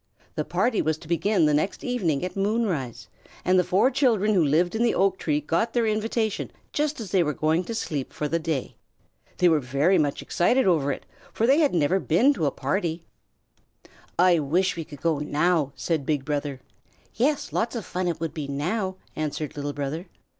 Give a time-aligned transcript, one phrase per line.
[0.33, 3.07] The party was to begin the next evening at moonrise,
[3.45, 7.11] and the four children who lived in the oak tree got their invitation just as
[7.11, 8.73] they were going to sleep for the day.
[9.37, 13.03] They were very much excited over it, for they had never been to a party.
[14.17, 16.61] "I wish we could go now," said Big Brother.
[17.13, 20.07] "Yes, lots of fun it would be now!" answered Little Brother.